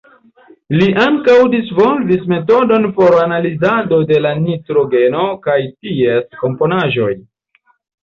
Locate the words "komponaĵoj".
6.45-7.17